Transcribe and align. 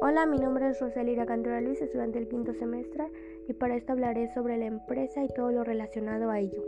Hola, 0.00 0.26
mi 0.26 0.38
nombre 0.38 0.68
es 0.68 0.80
Rosalira 0.80 1.26
Cantora 1.26 1.60
Luis, 1.60 1.82
estudiante 1.82 2.20
del 2.20 2.28
quinto 2.28 2.54
semestre, 2.54 3.10
y 3.48 3.52
para 3.52 3.74
esto 3.74 3.92
hablaré 3.92 4.28
sobre 4.28 4.56
la 4.56 4.66
empresa 4.66 5.24
y 5.24 5.28
todo 5.28 5.50
lo 5.50 5.64
relacionado 5.64 6.30
a 6.30 6.38
ello. 6.38 6.62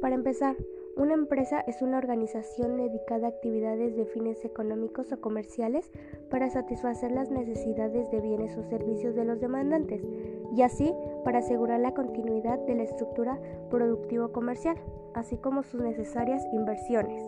Para 0.00 0.14
empezar, 0.14 0.54
una 0.96 1.14
empresa 1.14 1.60
es 1.66 1.82
una 1.82 1.98
organización 1.98 2.76
dedicada 2.76 3.26
a 3.26 3.30
actividades 3.30 3.96
de 3.96 4.06
fines 4.06 4.44
económicos 4.44 5.10
o 5.10 5.20
comerciales 5.20 5.90
para 6.30 6.48
satisfacer 6.48 7.10
las 7.10 7.28
necesidades 7.28 8.08
de 8.12 8.20
bienes 8.20 8.56
o 8.56 8.62
servicios 8.62 9.16
de 9.16 9.24
los 9.24 9.40
demandantes 9.40 10.00
y 10.56 10.62
así 10.62 10.94
para 11.24 11.40
asegurar 11.40 11.80
la 11.80 11.94
continuidad 11.94 12.60
de 12.60 12.76
la 12.76 12.84
estructura 12.84 13.40
productivo-comercial, 13.68 14.76
así 15.14 15.38
como 15.38 15.64
sus 15.64 15.80
necesarias 15.80 16.46
inversiones. 16.52 17.20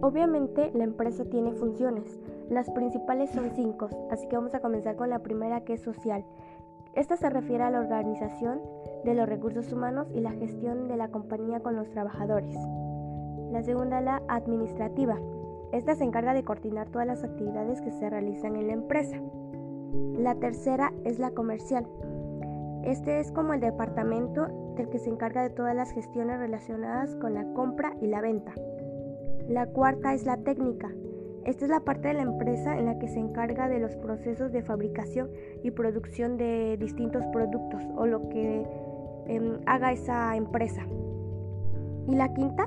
Obviamente 0.00 0.70
la 0.74 0.84
empresa 0.84 1.24
tiene 1.24 1.52
funciones, 1.52 2.20
las 2.50 2.70
principales 2.70 3.30
son 3.30 3.50
cinco, 3.54 3.88
así 4.10 4.26
que 4.28 4.36
vamos 4.36 4.54
a 4.54 4.60
comenzar 4.60 4.96
con 4.96 5.10
la 5.10 5.20
primera 5.20 5.62
que 5.62 5.74
es 5.74 5.82
social. 5.82 6.24
Esta 6.94 7.16
se 7.16 7.30
refiere 7.30 7.64
a 7.64 7.70
la 7.70 7.80
organización 7.80 8.60
de 9.04 9.14
los 9.14 9.28
recursos 9.28 9.72
humanos 9.72 10.08
y 10.14 10.20
la 10.20 10.32
gestión 10.32 10.86
de 10.86 10.96
la 10.96 11.08
compañía 11.08 11.60
con 11.60 11.74
los 11.74 11.90
trabajadores. 11.90 12.56
La 13.50 13.62
segunda, 13.62 14.00
la 14.00 14.22
administrativa. 14.28 15.18
Esta 15.72 15.94
se 15.94 16.04
encarga 16.04 16.34
de 16.34 16.44
coordinar 16.44 16.88
todas 16.88 17.06
las 17.06 17.24
actividades 17.24 17.80
que 17.80 17.90
se 17.90 18.08
realizan 18.08 18.56
en 18.56 18.68
la 18.68 18.72
empresa. 18.74 19.16
La 20.16 20.34
tercera 20.36 20.92
es 21.04 21.18
la 21.18 21.32
comercial. 21.32 21.86
Este 22.84 23.18
es 23.20 23.32
como 23.32 23.54
el 23.54 23.60
departamento 23.60 24.46
del 24.76 24.88
que 24.88 24.98
se 24.98 25.10
encarga 25.10 25.42
de 25.42 25.50
todas 25.50 25.74
las 25.74 25.90
gestiones 25.90 26.38
relacionadas 26.38 27.16
con 27.16 27.34
la 27.34 27.44
compra 27.54 27.96
y 28.00 28.06
la 28.06 28.20
venta. 28.20 28.52
La 29.48 29.66
cuarta 29.66 30.14
es 30.14 30.26
la 30.26 30.36
técnica. 30.36 30.90
Esta 31.44 31.66
es 31.66 31.70
la 31.70 31.80
parte 31.80 32.08
de 32.08 32.14
la 32.14 32.22
empresa 32.22 32.78
en 32.78 32.86
la 32.86 32.98
que 32.98 33.06
se 33.06 33.18
encarga 33.18 33.68
de 33.68 33.78
los 33.78 33.94
procesos 33.96 34.50
de 34.50 34.62
fabricación 34.62 35.30
y 35.62 35.70
producción 35.72 36.38
de 36.38 36.78
distintos 36.78 37.26
productos 37.26 37.82
o 37.96 38.06
lo 38.06 38.30
que 38.30 38.66
em, 39.26 39.58
haga 39.66 39.92
esa 39.92 40.36
empresa. 40.36 40.86
Y 42.08 42.14
la 42.14 42.32
quinta 42.32 42.66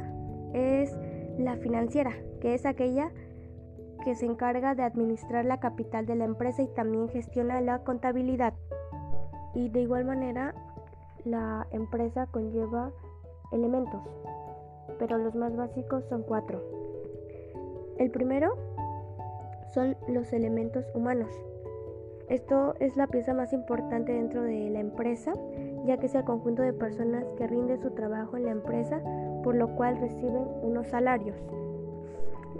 es 0.53 0.95
la 1.39 1.58
financiera, 1.58 2.11
que 2.39 2.53
es 2.53 2.66
aquella 2.67 3.11
que 4.03 4.14
se 4.14 4.28
encarga 4.28 4.75
de 4.75 4.84
administrar 4.84 5.44
la 5.45 5.59
capital 5.59 6.06
de 6.06 6.16
la 6.16 6.25
empresa 6.25 6.62
y 6.62 6.67
también 6.67 7.09
gestiona 7.09 7.59
la 7.62 7.80
contabilidad. 7.80 8.53
Y 9.56 9.69
de 9.69 9.81
igual 9.81 10.06
manera, 10.06 10.53
la 11.25 11.67
empresa 11.72 12.28
conlleva 12.28 12.91
elementos, 13.52 14.02
pero 15.00 15.17
los 15.17 15.36
más 15.36 15.56
básicos 15.56 16.06
son 16.09 16.22
cuatro. 16.22 16.87
El 17.98 18.12
primero 18.12 18.56
son 19.73 19.95
los 20.08 20.31
elementos 20.34 20.86
humanos. 20.94 21.30
Esto 22.30 22.76
es 22.80 22.98
la 22.98 23.08
pieza 23.08 23.34
más 23.34 23.53
importante 23.53 24.12
dentro 24.12 24.44
de 24.44 24.70
la 24.70 24.80
empresa, 24.80 25.34
ya 25.86 25.98
que 25.98 26.08
es 26.08 26.16
el 26.16 26.25
conjunto 26.25 26.62
de 26.62 26.73
personas 26.73 27.25
que 27.38 27.48
rinden 27.48 27.80
su 27.80 27.92
trabajo 27.92 28.36
en 28.36 28.45
la 28.45 28.52
empresa, 28.52 29.02
por 29.44 29.56
lo 29.56 29.75
cual 29.75 29.98
reciben 29.98 30.45
unos 30.62 30.88
salarios. 30.88 31.38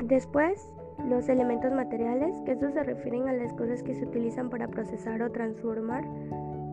Después, 0.04 0.74
los 1.10 1.28
elementos 1.28 1.74
materiales, 1.74 2.36
que 2.46 2.54
estos 2.54 2.74
se 2.74 2.84
refieren 2.84 3.28
a 3.28 3.34
las 3.34 3.54
cosas 3.54 3.84
que 3.84 3.94
se 3.94 4.06
utilizan 4.06 4.50
para 4.50 4.70
procesar 4.70 5.22
o 5.22 5.32
transformar 5.32 6.06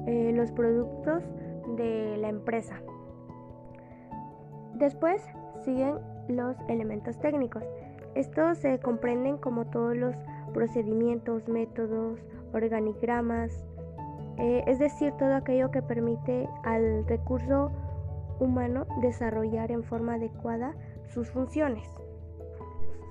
eh, 0.07 0.33
los 0.33 0.53
productos 0.53 1.25
de 1.77 2.17
la 2.19 2.29
empresa. 2.29 2.81
Después 4.75 5.23
siguen 5.65 5.97
los 6.29 6.57
elementos 6.69 7.19
técnicos, 7.19 7.63
estos 8.15 8.59
se 8.59 8.79
comprenden 8.79 9.39
como 9.39 9.67
todos 9.67 9.97
los 9.97 10.15
procedimientos, 10.53 11.49
métodos, 11.49 12.21
organigramas, 12.53 13.51
eh, 14.39 14.63
es 14.67 14.79
decir, 14.79 15.13
todo 15.13 15.35
aquello 15.35 15.71
que 15.71 15.83
permite 15.83 16.49
al 16.63 17.07
recurso 17.07 17.73
humano 18.39 18.87
desarrollar 19.01 19.71
en 19.73 19.83
forma 19.83 20.15
adecuada 20.15 20.75
sus 21.09 21.31
funciones. 21.31 21.89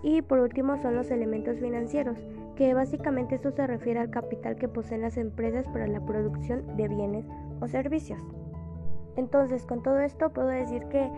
Y 0.02 0.22
por 0.22 0.40
último 0.40 0.78
son 0.78 0.96
los 0.96 1.12
elementos 1.12 1.60
financieros, 1.60 2.18
que 2.56 2.74
básicamente 2.74 3.36
esto 3.36 3.52
se 3.52 3.66
refiere 3.68 4.00
al 4.00 4.10
capital 4.10 4.56
que 4.56 4.68
poseen 4.68 5.02
las 5.02 5.18
empresas 5.18 5.66
para 5.68 5.88
la 5.88 6.06
producción 6.06 6.78
de 6.78 6.88
bienes 6.88 7.26
o 7.62 7.68
servicios. 7.68 8.20
Entonces, 9.16 9.66
con 9.66 9.82
todo 9.84 10.00
esto 10.00 10.32
puedo 10.32 10.48
decir 10.48 10.86
que 10.86 11.10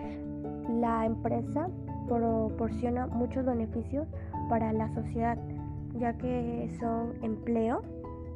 la 0.82 1.06
empresa 1.06 1.70
proporciona 2.08 3.08
muchos 3.08 3.46
beneficios 3.46 4.08
para 4.50 4.72
la 4.74 4.90
sociedad, 4.94 5.38
ya 5.98 6.14
que 6.18 6.70
son 6.80 7.14
empleo, 7.24 7.82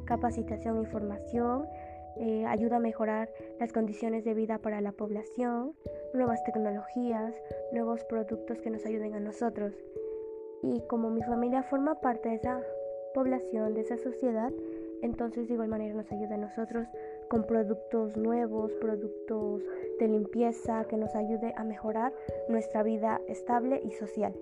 capacitación 0.04 0.82
y 0.82 0.86
formación, 0.86 1.66
eh, 2.16 2.44
ayuda 2.46 2.76
a 2.76 2.80
mejorar 2.80 3.30
las 3.58 3.72
condiciones 3.72 4.24
de 4.24 4.34
vida 4.34 4.58
para 4.58 4.80
la 4.80 4.92
población, 4.92 5.74
nuevas 6.12 6.42
tecnologías, 6.44 7.34
nuevos 7.72 8.04
productos 8.04 8.60
que 8.60 8.70
nos 8.70 8.84
ayuden 8.84 9.14
a 9.14 9.20
nosotros. 9.20 9.72
Y 10.62 10.80
como 10.88 11.10
mi 11.10 11.22
familia 11.22 11.62
forma 11.62 12.00
parte 12.00 12.28
de 12.28 12.34
esa 12.34 12.60
población, 13.14 13.74
de 13.74 13.82
esa 13.82 13.96
sociedad, 13.96 14.52
entonces 15.02 15.48
de 15.48 15.54
igual 15.54 15.68
manera 15.68 15.94
nos 15.94 16.10
ayuda 16.12 16.34
a 16.34 16.38
nosotros 16.38 16.86
con 17.30 17.44
productos 17.44 18.16
nuevos, 18.16 18.72
productos 18.80 19.62
de 20.00 20.08
limpieza 20.08 20.84
que 20.86 20.96
nos 20.96 21.14
ayude 21.14 21.54
a 21.56 21.62
mejorar 21.62 22.12
nuestra 22.48 22.82
vida 22.82 23.20
estable 23.28 23.80
y 23.84 23.92
social. 23.92 24.34